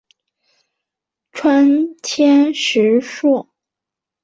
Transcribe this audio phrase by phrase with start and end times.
[1.31, 3.47] 川黔石栎